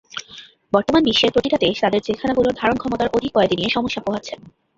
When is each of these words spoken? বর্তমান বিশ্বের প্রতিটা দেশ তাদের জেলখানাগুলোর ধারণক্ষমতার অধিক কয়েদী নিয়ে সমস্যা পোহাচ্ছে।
বর্তমান 0.73 1.01
বিশ্বের 1.03 1.33
প্রতিটা 1.33 1.57
দেশ 1.57 1.75
তাদের 1.83 2.01
জেলখানাগুলোর 2.01 2.57
ধারণক্ষমতার 2.59 3.13
অধিক 3.13 3.31
কয়েদী 3.33 3.55
নিয়ে 3.57 3.75
সমস্যা 3.77 4.01
পোহাচ্ছে। 4.05 4.33